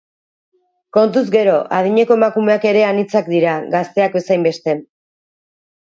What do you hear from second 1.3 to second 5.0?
gero, adineko emakumeak ere anitzak dira, gazteak bezainbeste.